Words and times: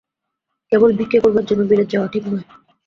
কেবল 0.71 0.89
ভিক্ষে 0.97 1.17
করবার 1.23 1.45
জন্যে 1.45 1.65
বিলেত 1.69 1.87
যাওয়া 1.93 2.07
ঠিক 2.13 2.23
নয়। 2.27 2.45